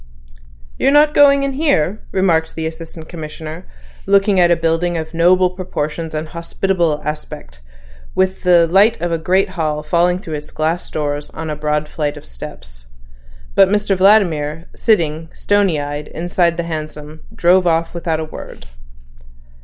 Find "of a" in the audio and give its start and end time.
8.99-9.19